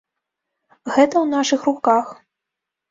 Гэта 0.95 1.05
ў 1.05 1.23
нашых 1.37 1.59
руках. 1.71 2.05